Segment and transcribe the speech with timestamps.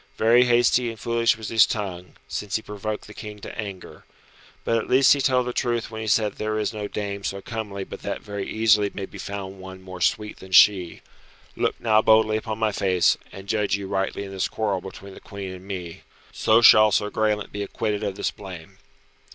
[0.17, 4.03] Very hasty and foolish was his tongue, since he provoked the King to anger.
[4.63, 7.23] But at least he told the truth when he said that there is no dame
[7.23, 11.01] so comely but that very easily may be found one more sweet than she.
[11.55, 15.19] Look now boldly upon my face, and judge you rightly in this quarrel between the
[15.19, 16.01] Queen and me.
[16.31, 18.79] So shall Sir Graelent be acquitted of this blame."